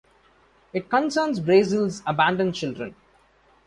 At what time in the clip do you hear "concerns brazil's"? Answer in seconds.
0.89-2.01